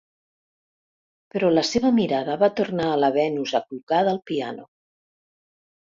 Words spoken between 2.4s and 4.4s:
va tornar a la Venus Aclucada al